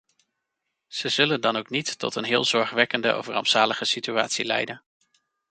Ze 0.87 1.09
zullen 1.09 1.41
dan 1.41 1.55
ook 1.55 1.69
niet 1.69 1.99
tot 1.99 2.15
een 2.15 2.23
heel 2.23 2.43
zorgwekkende 2.45 3.17
of 3.17 3.27
rampzalige 3.27 3.85
situatie 3.85 4.45
leiden. 4.45 4.83